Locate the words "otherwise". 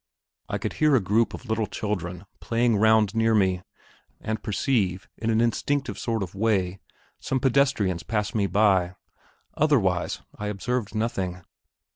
9.55-10.23